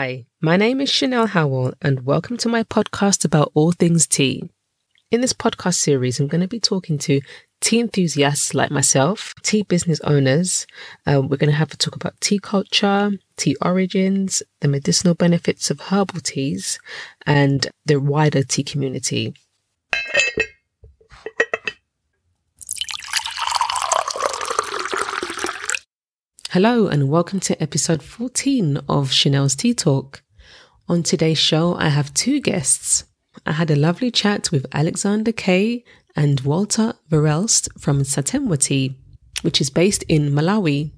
[0.00, 4.48] Hi, my name is Chanel Howell, and welcome to my podcast about all things tea.
[5.10, 7.20] In this podcast series, I'm going to be talking to
[7.60, 10.66] tea enthusiasts like myself, tea business owners.
[11.06, 15.70] Uh, we're going to have a talk about tea culture, tea origins, the medicinal benefits
[15.70, 16.78] of herbal teas,
[17.26, 19.34] and the wider tea community.
[26.52, 30.24] Hello, and welcome to episode 14 of Chanel's Tea Talk.
[30.88, 33.04] On today's show, I have two guests.
[33.46, 35.84] I had a lovely chat with Alexander Kay
[36.16, 38.96] and Walter Verelst from Satemwa Tea,
[39.42, 40.90] which is based in Malawi.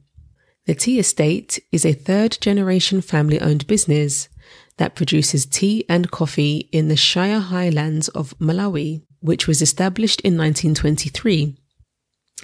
[0.65, 4.31] The tea estate is a third generation family owned business
[4.79, 10.33] that produces tea and coffee in the Shire Highlands of Malawi, which was established in
[10.39, 11.59] 1923.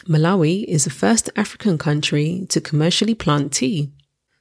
[0.06, 3.90] Malawi is the first African country to commercially plant tea.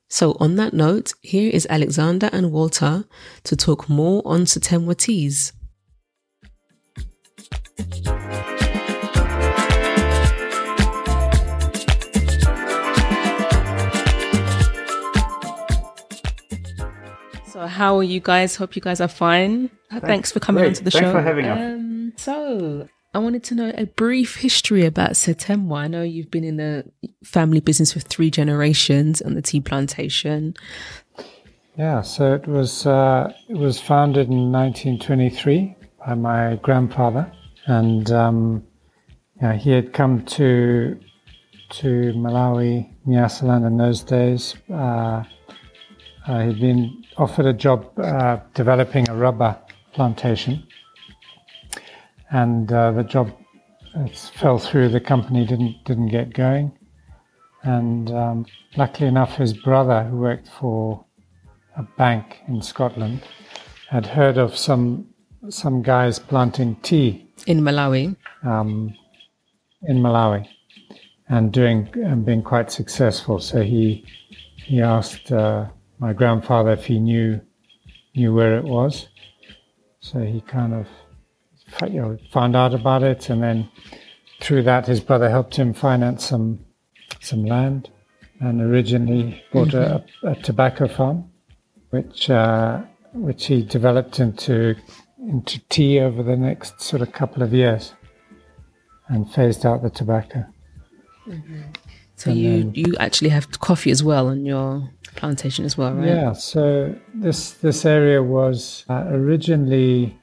[0.09, 3.06] So, on that note, here is Alexander and Walter
[3.44, 5.52] to talk more on Satemwa teas.
[17.48, 18.56] So, how are you guys?
[18.56, 19.70] Hope you guys are fine.
[19.90, 20.70] Thanks, Thanks for coming great.
[20.70, 21.12] onto the Thanks show.
[21.12, 21.58] for having us.
[21.58, 22.88] Um, so,
[23.18, 25.78] I wanted to know a brief history about Satemwa.
[25.78, 26.86] I know you've been in the
[27.24, 30.54] family business for three generations on the tea plantation.
[31.76, 37.32] Yeah, so it was uh, it was founded in 1923 by my grandfather,
[37.66, 38.64] and um,
[39.42, 41.00] yeah, he had come to
[41.70, 44.54] to Malawi, Nyasaland in those days.
[44.72, 45.24] Uh,
[46.28, 49.58] uh, he'd been offered a job uh, developing a rubber
[49.94, 50.67] plantation,
[52.31, 53.31] and uh, the job
[54.36, 54.89] fell through.
[54.89, 56.72] The company didn't didn't get going,
[57.63, 61.06] and um, luckily enough, his brother, who worked for
[61.75, 63.22] a bank in Scotland,
[63.90, 65.07] had heard of some
[65.50, 68.16] some guys planting tea in Malawi.
[68.44, 68.94] Um,
[69.84, 70.47] in Malawi,
[71.29, 73.40] and doing and being quite successful.
[73.40, 74.06] So he
[74.56, 75.68] he asked uh,
[76.00, 77.41] my grandfather if he knew
[78.16, 79.07] knew where it was.
[80.00, 80.88] So he kind of
[81.84, 83.70] you know, found out about it, and then
[84.42, 86.60] through that, his brother helped him finance some
[87.22, 87.90] some land,
[88.40, 90.28] and originally bought mm-hmm.
[90.28, 91.30] a, a, tobacco farm,
[91.90, 92.82] which uh,
[93.14, 94.76] which he developed into
[95.20, 97.94] into tea over the next sort of couple of years,
[99.08, 100.46] and phased out the tobacco.
[101.28, 101.62] Mm-hmm.
[102.16, 105.94] So and you then, you actually have coffee as well on your plantation as well,
[105.94, 106.08] right?
[106.08, 106.34] Yeah.
[106.34, 110.18] So this this area was uh, originally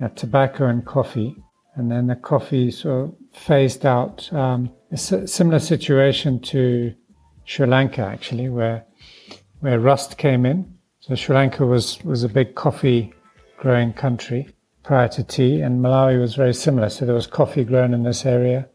[0.00, 1.36] uh, tobacco and coffee,
[1.74, 4.32] and then the coffee sort of phased out.
[4.32, 6.94] Um, a similar situation to
[7.44, 8.84] Sri Lanka, actually, where
[9.60, 10.74] where rust came in.
[11.00, 13.12] So Sri Lanka was was a big coffee
[13.58, 14.48] growing country
[14.82, 16.88] prior to tea, and Malawi was very similar.
[16.88, 18.68] So there was coffee grown in this area,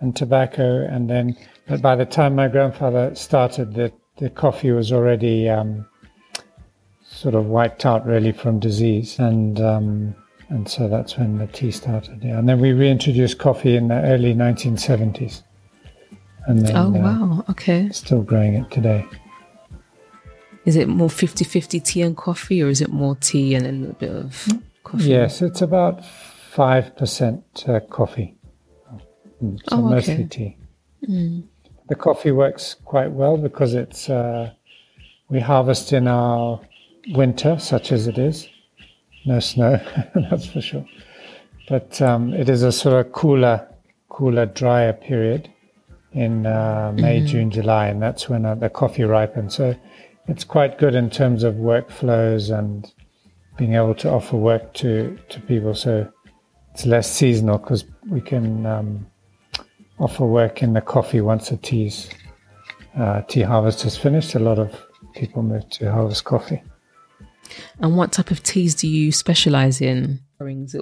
[0.00, 1.36] and tobacco, and then.
[1.66, 5.86] But by the time my grandfather started, the the coffee was already um,
[7.02, 10.16] sort of wiped out, really, from disease, and um,
[10.48, 12.22] and so that's when the tea started.
[12.22, 15.42] Yeah, and then we reintroduced coffee in the early 1970s.
[16.46, 17.44] And then, oh wow!
[17.46, 17.88] Uh, okay.
[17.90, 19.06] Still growing it today.
[20.64, 23.94] Is it more 50-50 tea and coffee, or is it more tea and a little
[23.94, 24.48] bit of
[24.82, 25.04] coffee?
[25.04, 28.36] Yes, it's about five percent uh, coffee.
[29.42, 29.94] Mm, so oh, okay.
[29.94, 30.56] mostly tea.
[31.08, 31.44] Mm.
[31.88, 34.52] The coffee works quite well because it's uh,
[35.28, 36.60] we harvest in our
[37.08, 38.48] winter, such as it is,
[39.24, 39.80] no snow,
[40.14, 40.86] that's for sure.
[41.68, 43.66] But um, it is a sort of cooler,
[44.08, 45.50] cooler, drier period
[46.12, 47.26] in uh, May, mm-hmm.
[47.26, 49.54] June, July, and that's when uh, the coffee ripens.
[49.54, 49.74] So
[50.28, 52.92] it's quite good in terms of workflows and
[53.56, 55.74] being able to offer work to, to people.
[55.74, 56.10] So
[56.72, 59.06] it's less seasonal because we can um,
[59.98, 62.10] offer work in the coffee once the tea's
[62.98, 64.34] uh, tea harvest is finished.
[64.34, 64.74] A lot of
[65.14, 66.62] people move to harvest coffee.
[67.80, 70.20] And what type of teas do you specialize in?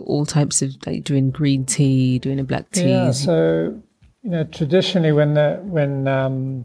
[0.07, 2.89] All types of like doing green tea, doing a black tea?
[2.89, 3.81] Yeah, so
[4.23, 6.65] you know, traditionally when the when um,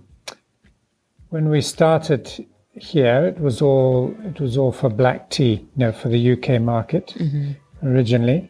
[1.29, 5.91] when we started here, it was all it was all for black tea, you know,
[5.91, 7.51] for the UK market mm-hmm.
[7.88, 8.50] originally,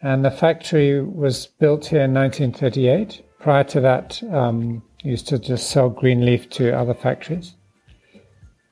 [0.00, 3.22] and the factory was built here in 1938.
[3.40, 7.54] Prior to that, um, used to just sell green leaf to other factories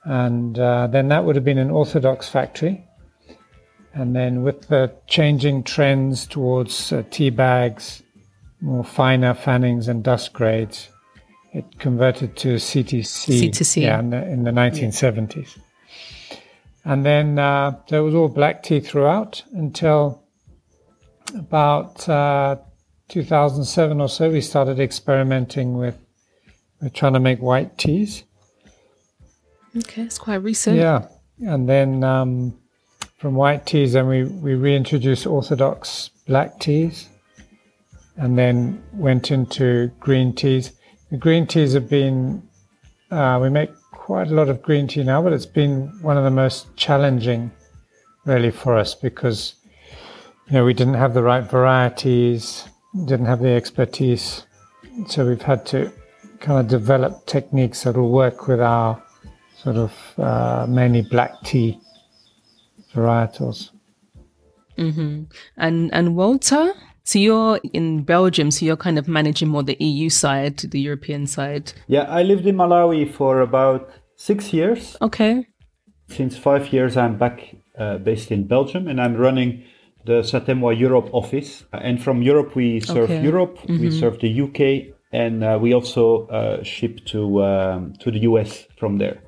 [0.05, 2.85] and uh, then that would have been an orthodox factory.
[3.95, 8.03] And then with the changing trends towards uh, tea bags,
[8.61, 10.89] more finer fannings and dust grades,
[11.53, 13.51] it converted to CTC.
[13.51, 13.83] CTC.
[13.83, 15.59] Yeah, in the, in the 1970s.
[16.85, 20.25] And then uh, there was all black tea throughout until
[21.35, 22.57] about uh,
[23.09, 24.31] 2007 or so.
[24.31, 25.99] We started experimenting with,
[26.81, 28.25] with trying to make white teas.
[29.77, 30.77] Okay, it's quite recent.
[30.77, 31.07] Yeah,
[31.41, 32.59] and then um,
[33.19, 37.09] from white teas, then we, we reintroduced orthodox black teas,
[38.17, 40.73] and then went into green teas.
[41.11, 42.43] The green teas have been
[43.13, 46.25] uh, we make quite a lot of green tea now, but it's been one of
[46.25, 47.53] the most challenging,
[48.25, 49.55] really, for us because
[50.47, 52.65] you know we didn't have the right varieties,
[53.05, 54.47] didn't have the expertise,
[55.07, 55.93] so we've had to
[56.41, 59.02] kind of develop techniques that will work with our
[59.63, 61.79] sort of uh, mainly black tea
[62.95, 63.71] varietals.
[64.79, 65.25] Mm-hmm.
[65.57, 66.73] And and Walter,
[67.05, 71.27] so you're in Belgium, so you're kind of managing more the EU side, the European
[71.27, 71.73] side.
[71.87, 74.97] Yeah, I lived in Malawi for about six years.
[75.01, 75.47] Okay.
[76.09, 79.65] Since five years, I'm back uh, based in Belgium, and I'm running
[80.05, 81.65] the Satemwa Europe office.
[81.73, 83.23] And from Europe, we serve okay.
[83.23, 83.81] Europe, mm-hmm.
[83.81, 88.67] we serve the UK, and uh, we also uh, ship to um, to the US
[88.79, 89.23] from there.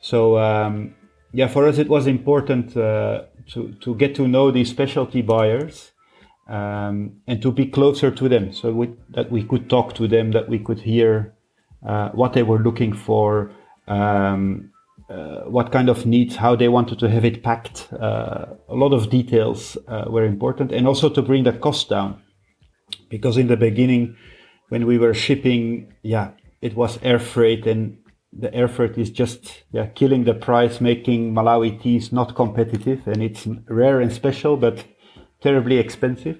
[0.00, 0.94] So um,
[1.32, 5.92] yeah, for us it was important uh, to to get to know these specialty buyers
[6.48, 10.32] um, and to be closer to them, so we, that we could talk to them,
[10.32, 11.32] that we could hear
[11.86, 13.52] uh, what they were looking for,
[13.86, 14.72] um,
[15.08, 17.88] uh, what kind of needs, how they wanted to have it packed.
[17.92, 22.20] Uh, a lot of details uh, were important, and also to bring the cost down,
[23.08, 24.16] because in the beginning,
[24.70, 26.30] when we were shipping, yeah,
[26.60, 27.96] it was air freight and
[28.32, 33.46] the effort is just yeah, killing the price, making Malawi teas not competitive, and it's
[33.68, 34.84] rare and special, but
[35.40, 36.38] terribly expensive.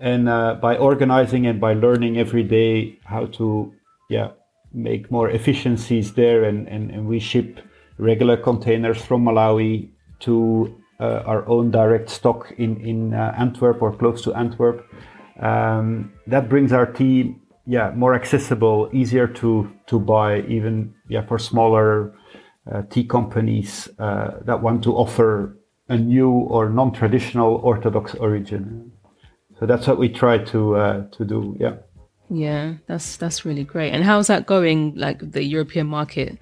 [0.00, 3.72] And uh, by organizing and by learning every day how to
[4.10, 4.30] yeah
[4.72, 7.60] make more efficiencies there, and, and, and we ship
[7.96, 9.90] regular containers from Malawi
[10.20, 14.84] to uh, our own direct stock in in uh, Antwerp or close to Antwerp.
[15.40, 21.38] Um, that brings our tea yeah more accessible, easier to to buy, even yeah for
[21.38, 22.14] smaller
[22.70, 25.56] uh, tea companies uh, that want to offer
[25.88, 28.92] a new or non-traditional Orthodox origin.
[29.58, 31.56] So that's what we try to uh, to do.
[31.60, 31.76] Yeah.
[32.30, 33.92] Yeah, that's that's really great.
[33.92, 34.94] And how's that going?
[34.96, 36.38] Like the European market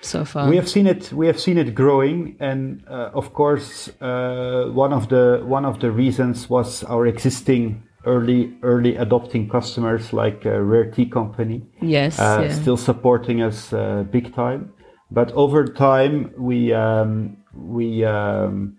[0.00, 0.48] so far?
[0.48, 1.12] We have seen it.
[1.12, 5.80] We have seen it growing, and uh, of course, uh, one of the one of
[5.80, 11.62] the reasons was our existing early early adopting customers like uh, Rare Tea Company.
[11.80, 12.54] Yes, uh, yeah.
[12.54, 14.72] still supporting us uh, big time.
[15.10, 18.76] But over time, we um, we um,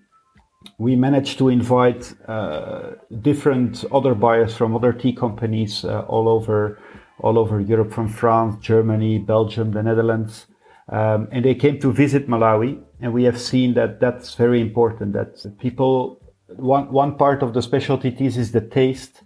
[0.78, 2.92] we managed to invite uh,
[3.22, 6.80] different other buyers from other tea companies uh, all over
[7.22, 10.48] all over Europe, from France, Germany, Belgium, the Netherlands,
[10.90, 12.82] um, and they came to visit Malawi.
[13.02, 15.14] And we have seen that that's very important.
[15.14, 16.20] That people
[16.56, 19.22] one one part of the specialty teas is the taste,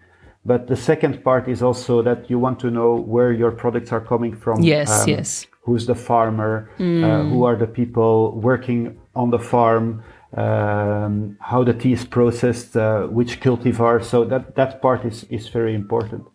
[0.45, 4.01] but the second part is also that you want to know where your products are
[4.01, 4.61] coming from.
[4.61, 5.47] Yes, um, yes.
[5.61, 6.69] Who's the farmer?
[6.77, 7.03] Mm.
[7.03, 10.03] Uh, who are the people working on the farm?
[10.35, 14.03] Um, how the tea is processed, uh, which cultivar.
[14.03, 16.25] So that that part is is very important.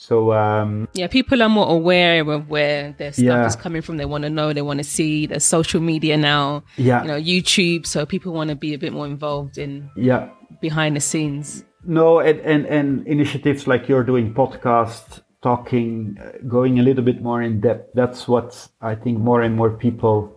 [0.00, 3.46] So um, yeah, people are more aware of where their stuff yeah.
[3.46, 3.98] is coming from.
[3.98, 4.54] They want to know.
[4.54, 5.26] They want to see.
[5.26, 6.64] There's social media now.
[6.78, 7.86] Yeah, you know, YouTube.
[7.86, 10.30] So people want to be a bit more involved in yeah
[10.62, 11.64] behind the scenes.
[11.84, 17.20] No, and and, and initiatives like you're doing podcast, talking, uh, going a little bit
[17.20, 17.90] more in depth.
[17.92, 20.34] That's what I think more and more people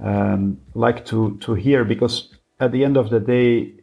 [0.00, 3.74] um, like to to hear because at the end of the day,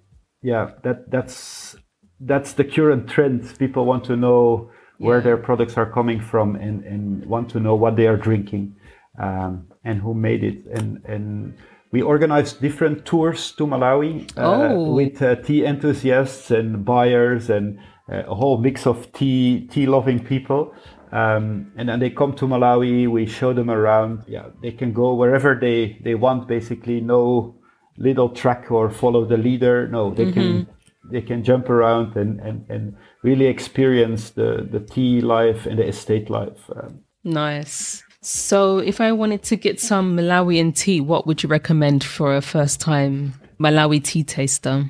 [0.42, 1.78] yeah, that that's
[2.20, 3.58] that's the current trend.
[3.58, 4.70] People want to know
[5.04, 8.76] where their products are coming from and, and want to know what they are drinking
[9.20, 10.66] um, and who made it.
[10.66, 11.58] And, and
[11.92, 14.94] we organized different tours to Malawi uh, oh.
[14.94, 17.80] with uh, tea enthusiasts and buyers and
[18.12, 20.74] uh, a whole mix of tea tea loving people.
[21.12, 23.08] Um, and then they come to Malawi.
[23.08, 24.24] We show them around.
[24.28, 26.48] Yeah, they can go wherever they they want.
[26.48, 27.56] Basically, no
[27.98, 29.88] little track or follow the leader.
[29.88, 30.34] No, they mm-hmm.
[30.34, 30.68] can
[31.12, 35.88] they can jump around and, and, and really experience the, the tea life and the
[35.88, 36.70] estate life.
[36.76, 38.04] Um, nice.
[38.22, 42.42] So, if I wanted to get some Malawian tea, what would you recommend for a
[42.42, 44.90] first time Malawi tea taster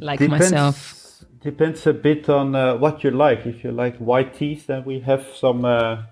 [0.00, 1.24] like depends, myself?
[1.42, 3.46] Depends a bit on uh, what you like.
[3.46, 5.64] If you like white teas, then we have some.
[5.64, 6.02] Uh,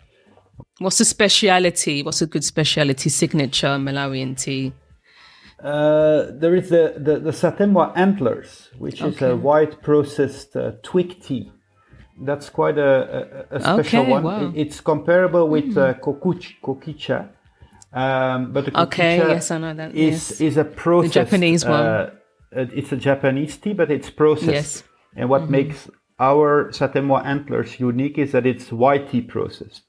[0.78, 2.02] What's the speciality?
[2.02, 4.72] What's a good speciality signature Malawian tea?
[5.62, 9.14] Uh, there is the, the, the Satemwa Antlers, which okay.
[9.14, 11.50] is a white processed uh, twig tea.
[12.20, 14.22] That's quite a, a, a special okay, one.
[14.22, 14.52] Wow.
[14.54, 15.78] It's comparable with mm.
[15.78, 17.28] uh, kokuch, kokicha,
[17.94, 19.94] Um, but the okay, yes, I know that.
[19.94, 20.40] Is yes.
[20.40, 21.14] is a process.
[21.14, 21.80] The Japanese one.
[21.80, 22.10] Uh,
[22.52, 24.48] it's a Japanese tea, but it's processed.
[24.48, 24.82] Yes.
[25.16, 25.52] And what mm-hmm.
[25.52, 29.82] makes our Satemwa antlers unique is that it's white tea processed.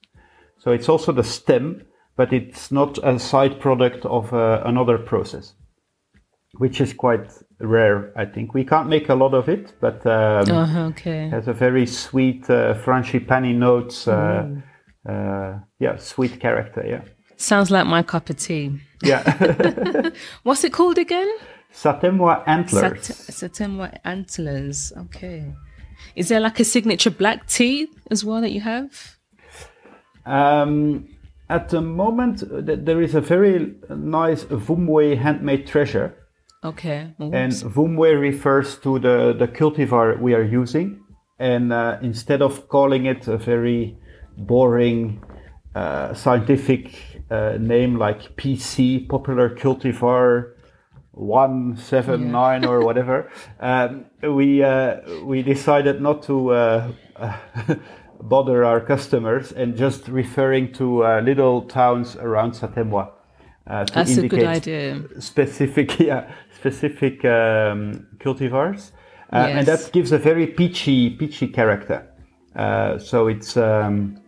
[0.60, 1.86] So it's also the stem,
[2.17, 5.53] but it's not a side product of uh, another process,
[6.57, 8.53] which is quite rare, I think.
[8.53, 11.29] We can't make a lot of it, but um, oh, okay.
[11.29, 14.07] has a very sweet uh, frangipani notes.
[14.07, 14.48] Uh,
[15.07, 16.84] uh, yeah, sweet character.
[16.88, 17.01] Yeah.
[17.38, 18.79] Sounds like my cup of tea.
[19.03, 20.10] Yeah.
[20.43, 21.29] What's it called again?
[21.74, 23.07] Satemwa antlers.
[23.07, 24.93] Sat- Satemwa antlers.
[24.98, 25.53] Okay.
[26.15, 29.17] Is there like a signature black tea as well that you have?
[30.25, 31.10] Um,
[31.50, 36.16] at the moment, there is a very nice Vumwe handmade treasure.
[36.64, 37.14] Okay.
[37.22, 37.34] Oops.
[37.34, 41.04] And Vumwe refers to the, the cultivar we are using.
[41.38, 43.98] And uh, instead of calling it a very
[44.38, 45.24] boring
[45.75, 50.54] uh, scientific uh, name like PC, popular cultivar
[51.12, 52.70] 179 yeah.
[52.70, 56.92] or whatever, um, we, uh, we decided not to uh,
[58.22, 63.12] bother our customers and just referring to uh, little towns around Satemwa.
[63.67, 65.01] Uh, That's a good idea.
[65.19, 68.91] Specific, yeah, specific um, cultivars,
[69.34, 69.57] uh, yes.
[69.57, 72.07] and that gives a very peachy, peachy character.
[72.55, 74.22] Uh, so it's um,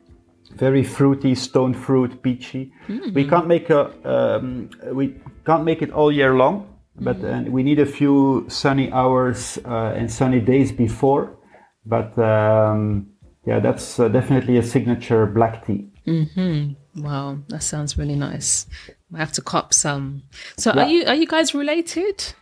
[0.56, 2.74] very fruity, stone fruit, peachy.
[2.88, 3.14] Mm-hmm.
[3.14, 5.16] We can't make a, um, we
[5.46, 6.68] can't make it all year long,
[7.00, 7.52] but mm-hmm.
[7.52, 11.38] we need a few sunny hours uh, and sunny days before.
[11.86, 13.08] But um,
[13.48, 15.88] yeah, that's uh, definitely a signature black tea.
[16.06, 17.02] Mm-hmm.
[17.02, 18.68] Wow, that sounds really nice.
[19.16, 20.24] I have to cop some.
[20.58, 20.82] So, yeah.
[20.82, 22.34] are you are you guys related?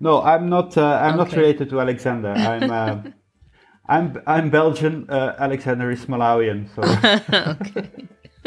[0.00, 0.78] No, I'm not.
[0.78, 1.30] Uh, I'm okay.
[1.30, 2.32] not related to Alexander.
[2.32, 2.70] I'm.
[2.70, 3.02] Uh,
[3.90, 5.10] I'm I'm Belgian.
[5.10, 6.68] Uh, Alexander is Malawian.
[6.74, 6.82] So.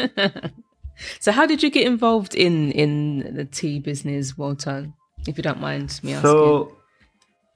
[0.00, 0.50] okay.
[1.20, 4.88] so, how did you get involved in in the tea business, Walter?
[5.28, 6.22] If you don't mind me asking.
[6.22, 6.76] So,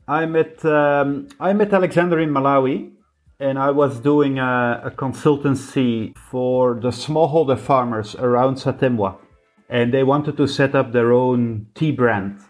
[0.06, 2.92] I met um, I met Alexander in Malawi
[3.38, 9.19] and I was doing a, a, consultancy for the smallholder farmers around Satemwa,
[9.69, 12.40] and they wanted to set up their own tea brand.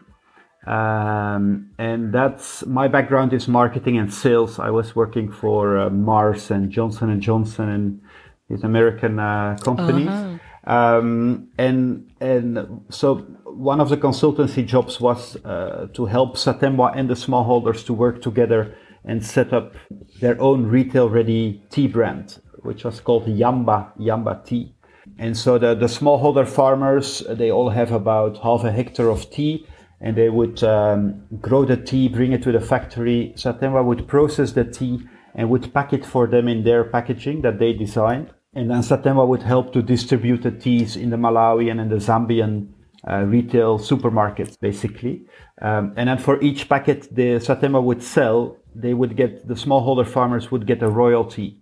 [0.67, 4.59] Um, and that's my background is marketing and sales.
[4.59, 8.01] I was working for uh, Mars and Johnson and Johnson and
[8.49, 10.09] these American uh, companies.
[10.09, 10.39] Uh-huh.
[10.69, 17.09] Um, and and so one of the consultancy jobs was uh, to help Satemwa and
[17.09, 18.75] the smallholders to work together
[19.07, 19.75] and set up
[20.21, 24.75] their own retail ready tea brand, which was called Yamba, Yamba Tea.
[25.19, 29.67] And so the, the smallholder farmers, they all have about half a hectare of tea
[30.01, 33.33] and they would um, grow the tea, bring it to the factory.
[33.37, 35.01] Satemwa would process the tea
[35.35, 38.31] and would pack it for them in their packaging that they designed.
[38.55, 42.69] And then Satemwa would help to distribute the teas in the Malawian and the Zambian
[43.09, 45.27] uh, retail supermarkets, basically.
[45.63, 50.07] Um, and then for each packet the Satemwa would sell, they would get the smallholder
[50.07, 51.59] farmers would get a royalty.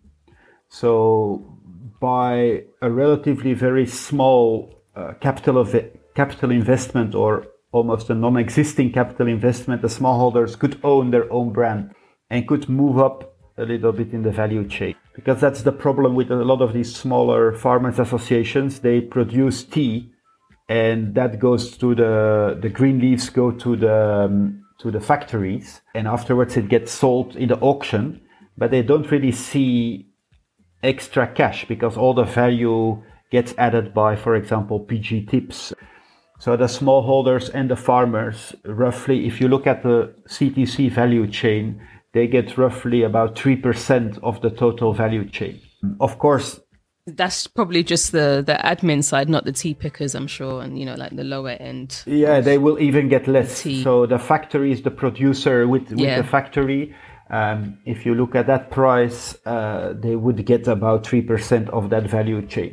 [0.69, 1.59] So
[2.01, 5.75] by a relatively very small uh, capital of
[6.15, 11.91] capital investment or almost a non-existing capital investment, the smallholders could own their own brand
[12.31, 14.95] and could move up a little bit in the value chain.
[15.15, 18.81] Because that's the problem with a lot of these smaller farmers associations.
[18.81, 20.11] They produce tea
[20.69, 25.81] and that goes to the the green leaves go to the um, to the factories
[25.95, 28.21] and afterwards it gets sold in the auction
[28.59, 30.07] but they don't really see
[30.83, 35.73] extra cash because all the value gets added by for example pg tips.
[36.39, 41.81] So the smallholders and the farmers roughly if you look at the ctc value chain
[42.13, 45.61] they get roughly about 3% of the total value chain.
[45.99, 46.61] Of course
[47.07, 50.87] that's probably just the the admin side, not the tea pickers, I'm sure, and you
[50.87, 52.03] know, like the lower end.
[52.07, 53.63] Yeah, they will even get less.
[53.63, 53.83] Tea.
[53.83, 56.21] So the factory is the producer with, with yeah.
[56.23, 56.95] the factory.
[57.31, 61.91] Um, if you look at that price, uh, they would get about three percent of
[61.91, 62.73] that value chain.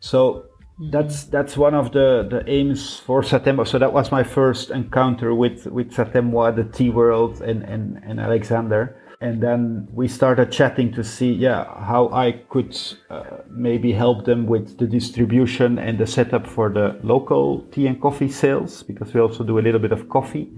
[0.00, 0.46] So
[0.90, 3.66] that's that's one of the, the aims for Satemwa.
[3.66, 8.18] So that was my first encounter with with Satemwa, the tea world, and and, and
[8.18, 12.76] Alexander and then we started chatting to see yeah how i could
[13.10, 18.00] uh, maybe help them with the distribution and the setup for the local tea and
[18.00, 20.50] coffee sales because we also do a little bit of coffee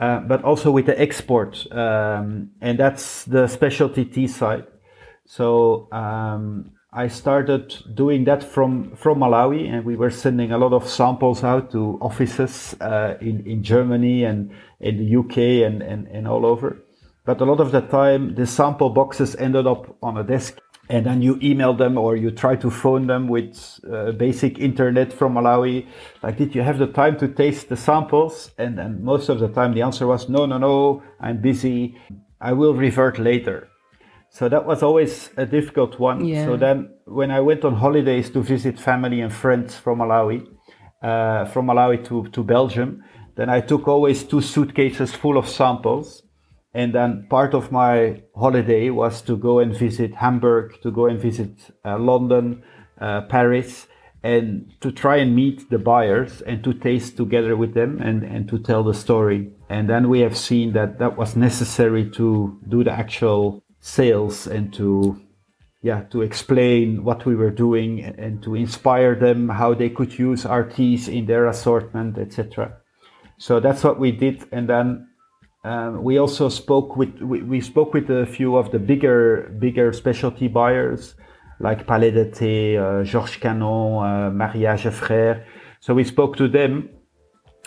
[0.00, 4.66] uh, but also with the export um, and that's the specialty tea side
[5.24, 10.72] so um, I started doing that from, from Malawi, and we were sending a lot
[10.72, 16.08] of samples out to offices uh, in, in Germany and in the UK and, and,
[16.08, 16.82] and all over.
[17.24, 20.58] But a lot of the time, the sample boxes ended up on a desk
[20.90, 25.12] and then you email them or you try to phone them with uh, basic internet
[25.12, 25.86] from Malawi.
[26.22, 28.50] Like, did you have the time to taste the samples?
[28.58, 31.96] And then most of the time the answer was, no, no, no, I'm busy.
[32.40, 33.68] I will revert later.
[34.30, 36.24] So that was always a difficult one.
[36.24, 36.46] Yeah.
[36.46, 40.44] So then when I went on holidays to visit family and friends from Malawi,
[41.02, 43.04] uh, from Malawi to, to Belgium,
[43.36, 46.24] then I took always two suitcases full of samples
[46.72, 51.20] and then part of my holiday was to go and visit Hamburg, to go and
[51.20, 51.50] visit
[51.84, 52.62] uh, London,
[53.00, 53.86] uh, Paris,
[54.22, 58.48] and to try and meet the buyers and to taste together with them and, and
[58.48, 59.50] to tell the story.
[59.68, 64.72] And then we have seen that that was necessary to do the actual sales and
[64.74, 65.20] to
[65.82, 70.44] yeah to explain what we were doing and to inspire them how they could use
[70.44, 72.76] our teas in their assortment etc
[73.38, 75.08] so that's what we did and then
[75.62, 79.92] um, we also spoke with we, we, spoke with a few of the bigger bigger
[79.92, 81.14] specialty buyers
[81.58, 85.44] like Palais de Thé, uh, Georges Canon, uh, Mariage Frères.
[85.80, 86.88] So we spoke to them,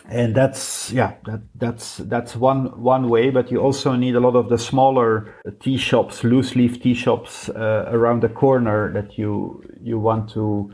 [0.10, 3.30] and that's yeah that that's that's one one way.
[3.30, 7.50] But you also need a lot of the smaller tea shops, loose leaf tea shops
[7.50, 10.72] uh, around the corner that you you want to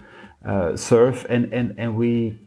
[0.48, 2.40] uh, serve, and and and we.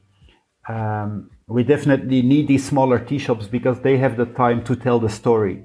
[0.69, 4.99] Um, we definitely need these smaller tea shops because they have the time to tell
[4.99, 5.63] the story,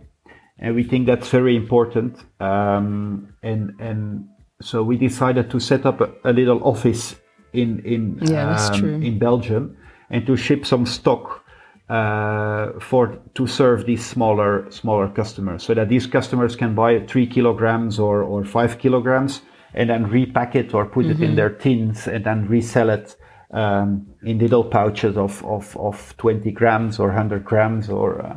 [0.59, 2.17] and we think that's very important.
[2.39, 4.27] Um, and and
[4.61, 7.15] so we decided to set up a, a little office
[7.53, 9.77] in in yeah, um, in Belgium
[10.09, 11.43] and to ship some stock
[11.89, 17.27] uh, for to serve these smaller smaller customers, so that these customers can buy three
[17.27, 19.41] kilograms or or five kilograms
[19.73, 21.11] and then repack it or put mm-hmm.
[21.11, 21.35] it in mm-hmm.
[21.35, 23.15] their tins and then resell it
[23.51, 28.35] um, in little pouches of, of, of 20 grams or 100 grams or uh,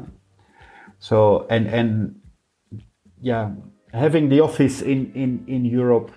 [0.98, 2.20] so and and
[3.20, 3.50] yeah
[3.92, 6.12] having the office in, in, in Europe.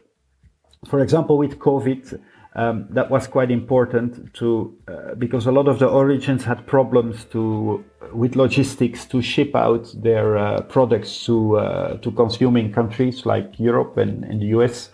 [0.87, 2.19] For example with COVID
[2.55, 7.25] um, that was quite important to uh, because a lot of the origins had problems
[7.25, 13.59] to with logistics to ship out their uh, products to uh, to consuming countries like
[13.59, 14.91] Europe and, and the US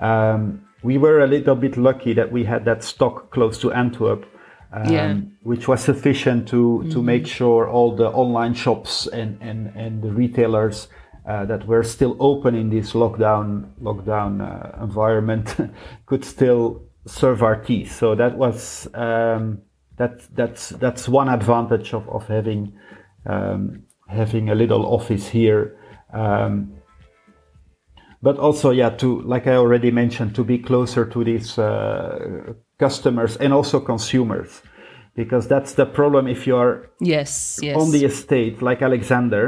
[0.00, 4.24] um, we were a little bit lucky that we had that stock close to Antwerp,
[4.72, 5.14] um, yeah.
[5.42, 6.90] which was sufficient to mm-hmm.
[6.90, 10.88] to make sure all the online shops and and and the retailers
[11.26, 13.48] uh, that were still open in this lockdown
[13.82, 15.56] lockdown uh, environment
[16.06, 17.84] could still serve our tea.
[17.84, 19.62] So that was um,
[19.96, 22.72] that that's that's one advantage of of having
[23.26, 25.76] um, having a little office here.
[26.12, 26.75] Um,
[28.26, 33.36] but also yeah to like i already mentioned to be closer to these uh, customers
[33.36, 34.62] and also consumers.
[35.14, 37.76] Because that's the problem if you are yes, yes.
[37.80, 39.44] on the estate like alexander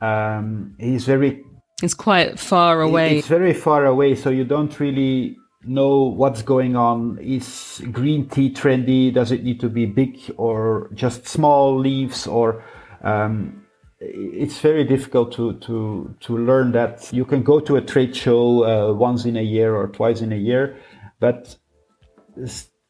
[0.00, 1.44] um, he's very
[1.82, 3.18] it's quite far away.
[3.18, 7.18] it's very far away so you don't really know what's going on.
[7.20, 9.12] Is green tea trendy?
[9.14, 12.64] Does it need to be big or just small leaves or
[13.04, 13.61] um,
[14.04, 18.64] it's very difficult to, to, to learn that you can go to a trade show
[18.64, 20.76] uh, once in a year or twice in a year,
[21.20, 21.56] but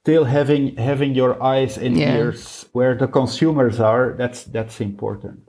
[0.02, 2.16] still having having your eyes and yeah.
[2.16, 5.48] ears where the consumers are that's that's important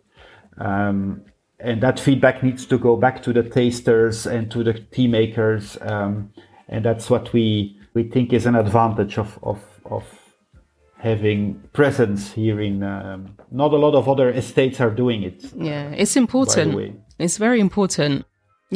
[0.60, 1.22] um,
[1.60, 5.78] and that feedback needs to go back to the tasters and to the tea makers
[5.82, 6.32] um,
[6.68, 10.04] and that's what we we think is an advantage of of, of
[11.04, 15.40] having presence here in um, not a lot of other estates are doing it.
[15.56, 16.70] Yeah it's important.
[17.20, 18.26] it's very important.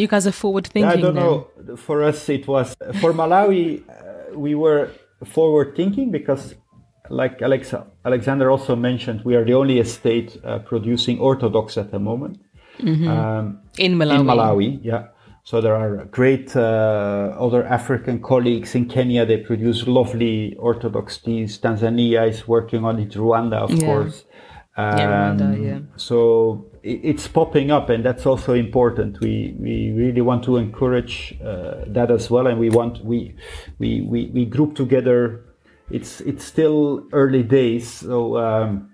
[0.02, 1.24] You guys are forward thinking i don't then.
[1.24, 1.38] know.
[1.86, 2.68] For us it was
[3.02, 4.84] for malawi uh, we were
[5.36, 6.44] forward thinking because
[7.10, 7.74] like Alex,
[8.10, 12.36] alexander also mentioned we are the only estate uh, producing orthodox at the moment.
[12.80, 13.08] Mm-hmm.
[13.08, 13.46] um,
[13.86, 14.20] in malawi.
[14.20, 15.04] in malawi yeah
[15.48, 19.26] so there are great uh, other African colleagues in Kenya.
[19.26, 21.58] They produce lovely Orthodox teas.
[21.58, 23.12] Tanzania is working on it.
[23.12, 23.86] Rwanda, of yeah.
[23.86, 24.26] course.
[24.76, 25.80] Um, yeah, Rwanda, yeah.
[25.96, 29.22] So it's popping up, and that's also important.
[29.22, 33.34] We we really want to encourage uh, that as well, and we want we
[33.80, 35.46] we we, we group together.
[35.90, 38.38] It's it's still early days, so.
[38.38, 38.92] Um,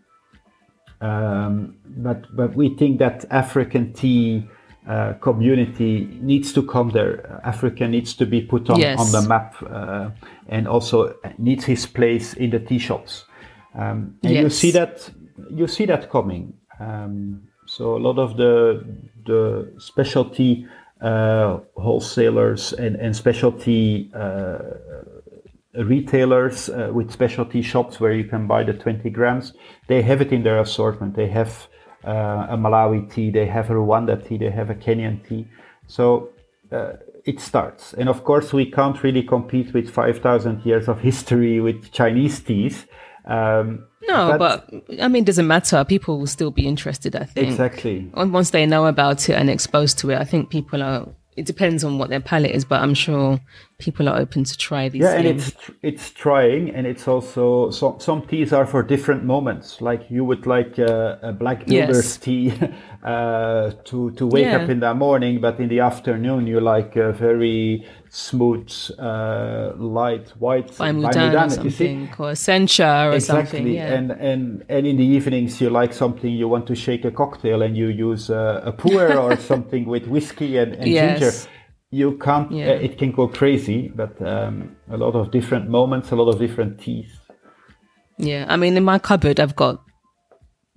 [1.02, 4.48] um, but but we think that African tea
[4.88, 7.42] uh, community needs to come there.
[7.44, 9.00] Africa needs to be put on, yes.
[9.00, 10.10] on the map uh,
[10.48, 13.26] and also needs his place in the tea shops.
[13.76, 14.44] Um, and yes.
[14.44, 15.10] you see that
[15.50, 16.54] you see that coming.
[16.80, 18.86] Um, so a lot of the
[19.26, 20.68] the specialty
[21.02, 24.60] uh, wholesalers and, and specialty uh,
[25.76, 29.54] retailers uh, with specialty shops where you can buy the 20 grams,
[29.88, 31.16] they have it in their assortment.
[31.16, 31.68] They have
[32.06, 35.48] uh, a Malawi tea, they have a Rwanda tea, they have a Kenyan tea.
[35.88, 36.30] So
[36.72, 36.94] uh,
[37.26, 37.94] it starts.
[37.94, 42.86] And of course, we can't really compete with 5,000 years of history with Chinese teas.
[43.26, 45.84] Um, no, but, but, I mean, it doesn't matter.
[45.86, 47.48] People will still be interested, I think.
[47.48, 48.12] Exactly.
[48.14, 51.84] Once they know about it and exposed to it, I think people are it depends
[51.84, 53.40] on what their palate is, but I'm sure
[53.78, 55.02] people are open to try these.
[55.02, 55.26] Yeah, things.
[55.26, 59.82] and it's it's trying, and it's also some some teas are for different moments.
[59.82, 62.18] Like you would like a, a black builder's yes.
[62.18, 62.54] tea
[63.04, 64.58] uh, to to wake yeah.
[64.58, 70.30] up in the morning, but in the afternoon you like a very smooth, uh, light
[70.38, 73.58] white Baimudan or something, or Essentia or exactly.
[73.58, 73.74] something.
[73.74, 73.94] Yeah.
[73.94, 77.64] And and and in the evenings you like something you want to shake a cocktail
[77.64, 81.20] and you use a, a pu'er or something with whiskey and, and yes.
[81.20, 81.50] ginger.
[81.90, 82.52] You can't.
[82.52, 82.70] Yeah.
[82.70, 86.38] Uh, it can go crazy, but um, a lot of different moments, a lot of
[86.38, 87.12] different teas.
[88.20, 89.82] Yeah, I mean, in my cupboard, I've got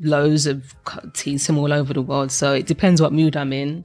[0.01, 0.75] loads of
[1.13, 2.33] teas from all over the world.
[2.33, 3.85] So it depends what mood I'm in.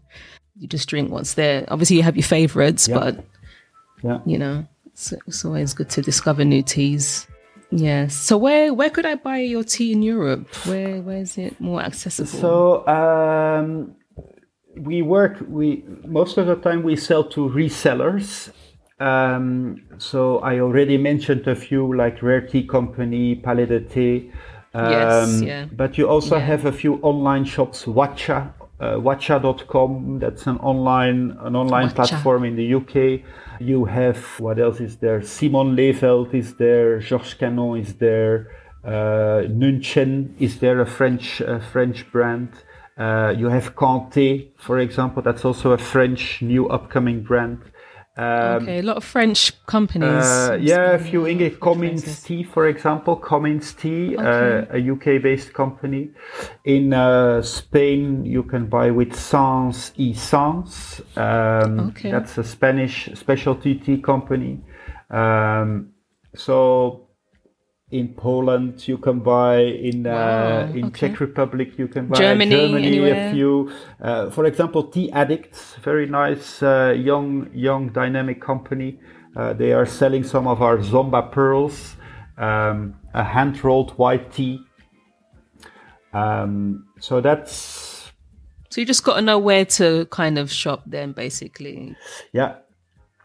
[0.58, 1.66] You just drink what's there.
[1.68, 3.00] Obviously, you have your favorites, yeah.
[3.00, 3.26] but
[4.04, 4.20] yeah.
[4.26, 7.28] You know, it's, it's always good to discover new teas.
[7.72, 8.16] Yes.
[8.16, 10.48] So where where could I buy your tea in Europe?
[10.66, 12.28] Where where is it more accessible?
[12.28, 13.96] So um,
[14.76, 15.38] we work.
[15.48, 18.52] We most of the time we sell to resellers.
[19.00, 24.32] Um, so I already mentioned a few like Rare Tea Company, Palais de Thé.
[24.74, 25.66] Um, yes, yeah.
[25.72, 26.46] But you also yeah.
[26.46, 30.20] have a few online shops, Watcha, uh, Watcha.com.
[30.20, 31.96] That's an online an online Watcha.
[31.96, 33.22] platform in the UK.
[33.60, 35.22] You have what else is there?
[35.22, 37.00] Simon Levelt is there.
[37.00, 38.50] Georges Canon is there.
[38.84, 42.50] Uh, Nunshen is there, a French uh, French brand.
[42.98, 45.22] Uh, you have Canté, for example.
[45.22, 47.60] That's also a French new upcoming brand.
[48.17, 50.26] Um, okay, a lot of French companies.
[50.26, 51.58] Uh, yeah, a few English.
[51.60, 53.15] Comins Tea, for example.
[53.15, 54.67] Comins Tea, uh, okay.
[54.69, 56.12] uh, a UK-based company.
[56.65, 61.02] In uh, Spain, you can buy with Sans y Sans.
[61.15, 62.12] Um, okay.
[62.12, 64.60] That's a Spanish specialty tea company.
[65.10, 65.93] Um,
[66.36, 67.08] so
[67.92, 71.10] in Poland you can buy in uh, in okay.
[71.10, 72.18] Czech Republic you can buy.
[72.18, 73.30] Germany, Germany anywhere.
[73.30, 79.00] a few uh, for example Tea Addicts very nice uh, young young dynamic company.
[79.36, 81.96] Uh, they are selling some of our Zomba pearls
[82.38, 84.60] um, a hand rolled white tea.
[86.14, 88.12] Um, so that's
[88.70, 91.96] so you just got to know where to kind of shop then basically.
[92.34, 92.56] Yeah.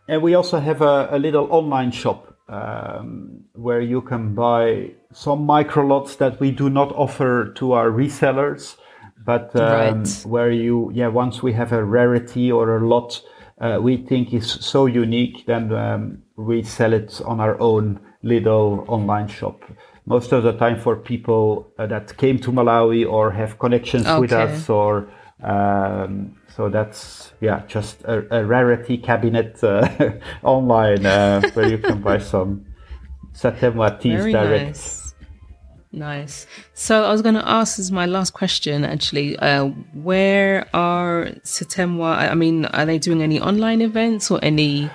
[0.09, 5.45] And we also have a, a little online shop um, where you can buy some
[5.45, 8.77] micro lots that we do not offer to our resellers,
[9.25, 10.23] but um, right.
[10.25, 13.21] where you, yeah, once we have a rarity or a lot
[13.59, 18.85] uh, we think is so unique, then um, we sell it on our own little
[18.89, 19.63] online shop.
[20.05, 24.21] Most of the time for people uh, that came to Malawi or have connections okay.
[24.21, 25.09] with us or
[25.42, 29.87] um, so that's yeah, just a, a rarity cabinet uh,
[30.42, 32.64] online uh, where you can buy some
[33.35, 34.66] Satemwa teas Very direct.
[34.66, 35.14] Nice.
[35.92, 36.46] nice.
[36.72, 42.16] So I was going to ask as my last question actually, uh, where are Satemwa?
[42.16, 44.90] I mean, are they doing any online events or any?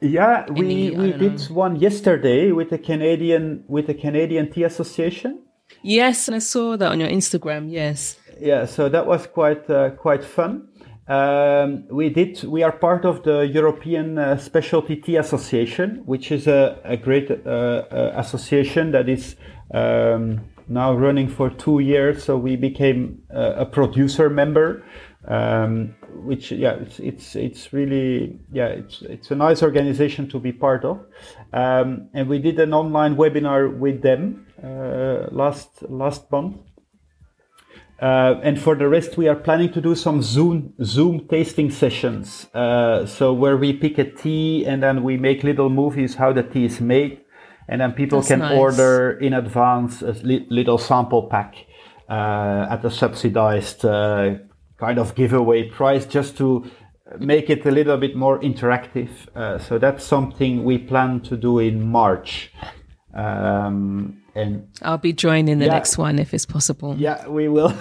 [0.00, 1.54] Yeah, we, any, we did know.
[1.54, 5.42] one yesterday with the Canadian with the Canadian Tea Association.
[5.82, 7.70] Yes, and I saw that on your Instagram.
[7.70, 8.18] Yes.
[8.40, 10.68] Yeah, so that was quite uh, quite fun.
[11.08, 12.42] Um, we did.
[12.44, 17.30] We are part of the European uh, Specialty Tea Association, which is a, a great
[17.30, 19.36] uh, uh, association that is
[19.72, 22.24] um, now running for two years.
[22.24, 24.84] So we became uh, a producer member,
[25.28, 30.52] um, which yeah, it's, it's it's really yeah, it's it's a nice organization to be
[30.52, 31.06] part of.
[31.52, 36.56] Um, and we did an online webinar with them uh, last last month.
[38.00, 42.46] Uh, and for the rest, we are planning to do some Zoom Zoom tasting sessions.
[42.54, 46.42] Uh, so where we pick a tea and then we make little movies how the
[46.42, 47.20] tea is made,
[47.68, 48.58] and then people That's can nice.
[48.58, 51.54] order in advance a li- little sample pack
[52.10, 54.34] uh, at a subsidized uh,
[54.78, 56.70] kind of giveaway price, just to
[57.18, 59.08] make it a little bit more interactive.
[59.34, 62.52] Uh, so that's something we plan to do in March.
[63.16, 66.94] Um, and I'll be joining the yeah, next one if it's possible.
[66.98, 67.72] Yeah, we will.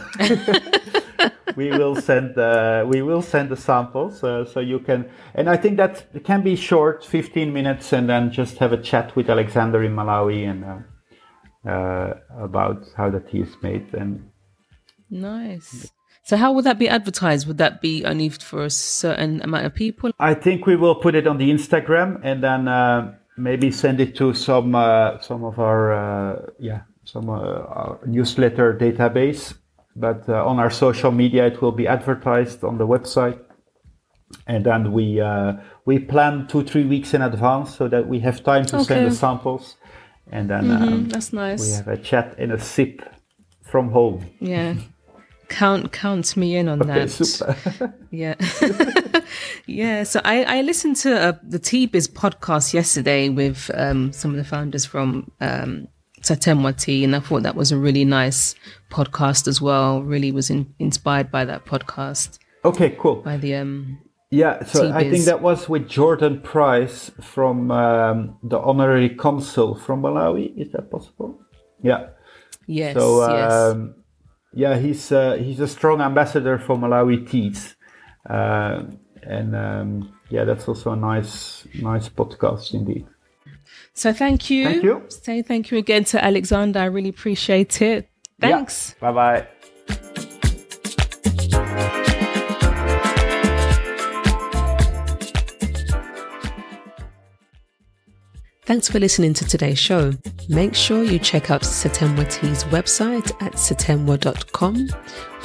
[1.58, 5.58] we will send uh, we will send the samples uh, so you can and I
[5.58, 9.30] think that it can be short, 15 minutes, and then just have a chat with
[9.30, 14.30] Alexander in Malawi and uh, uh about how the tea is made and.
[15.10, 15.92] Nice.
[16.24, 17.46] So how would that be advertised?
[17.46, 20.12] Would that be only for a certain amount of people?
[20.20, 24.16] I think we will put it on the Instagram and then uh, maybe send it
[24.16, 29.56] to some uh, some of our uh, yeah some uh, our newsletter database
[29.96, 33.40] but uh, on our social media it will be advertised on the website
[34.48, 35.54] and then we uh,
[35.86, 38.86] we plan two three weeks in advance so that we have time to okay.
[38.86, 39.76] send the samples,
[40.32, 40.84] and then mm-hmm.
[40.84, 41.62] um, that's nice.
[41.62, 43.02] We have a chat and a sip
[43.64, 44.26] from home.
[44.40, 44.76] Yeah.
[45.50, 47.94] Count count me in on okay, that.
[48.12, 48.36] yeah,
[49.66, 50.04] yeah.
[50.04, 54.38] So I I listened to uh, the Tea Biz podcast yesterday with um, some of
[54.38, 55.88] the founders from um,
[56.22, 58.56] Satemwa Tea, and I thought that was a really nice
[58.90, 60.02] podcast as well.
[60.02, 62.40] Really was in, inspired by that podcast.
[62.64, 63.18] Okay, cool.
[63.18, 64.00] By the um
[64.32, 64.96] yeah, so Tea Biz.
[64.96, 70.58] I think that was with Jordan Price from um, the honorary consul from Malawi.
[70.58, 71.40] Is that possible?
[71.82, 72.08] Yeah.
[72.68, 72.96] Yes.
[72.96, 74.05] So um, yes.
[74.56, 77.76] Yeah, he's uh, he's a strong ambassador for Malawi teas,
[78.30, 78.84] uh,
[79.22, 83.06] and um, yeah, that's also a nice nice podcast indeed.
[83.94, 84.64] So thank you.
[84.64, 85.04] Thank you.
[85.10, 86.80] Say thank you again to Alexander.
[86.80, 88.10] I really appreciate it.
[88.40, 88.96] Thanks.
[89.02, 89.12] Yeah.
[89.12, 89.48] Bye bye.
[98.66, 100.12] Thanks for listening to today's show.
[100.50, 104.90] Make sure you check out Satemwa Tea's website at satemwa.com,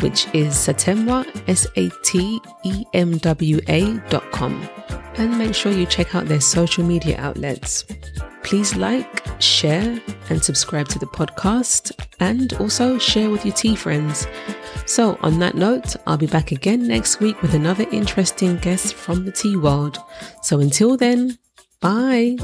[0.00, 2.50] which is satemwa, S-A-T-E-M-W-A
[4.08, 4.66] dot com.
[5.16, 7.84] And make sure you check out their social media outlets.
[8.42, 14.26] Please like, share, and subscribe to the podcast, and also share with your tea friends.
[14.86, 19.26] So, on that note, I'll be back again next week with another interesting guest from
[19.26, 19.98] the tea world.
[20.40, 21.38] So, until then,
[21.82, 22.38] bye.